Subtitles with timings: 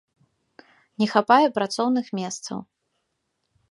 [1.03, 2.57] Не хапае працоўных месцаў.